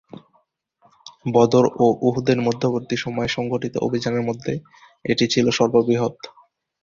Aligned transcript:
বদর 1.33 1.65
ও 1.77 1.85
উহুদের 2.01 2.39
মধ্যবর্তী 2.41 2.95
সময়ে 2.97 3.29
সংঘটিত 3.29 3.73
অভিযানের 3.77 4.23
মধ্যে 4.29 4.53
এটি 5.05 5.25
ছিল 5.27 5.45
সর্ববৃহৎ। 5.51 6.15